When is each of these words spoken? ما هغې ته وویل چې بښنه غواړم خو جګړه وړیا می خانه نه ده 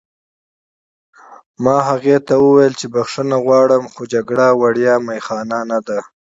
ما 1.63 1.75
هغې 1.89 2.17
ته 2.27 2.33
وویل 2.45 2.73
چې 2.79 2.85
بښنه 2.93 3.37
غواړم 3.45 3.83
خو 3.93 4.01
جګړه 4.13 4.47
وړیا 4.61 4.95
می 5.07 5.19
خانه 5.25 5.59
نه 5.69 5.79
ده 5.87 5.99